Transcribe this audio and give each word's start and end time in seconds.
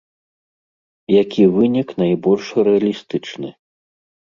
Які 1.23 1.43
вынік 1.59 1.95
найбольш 2.01 2.45
рэалістычны? 2.69 3.49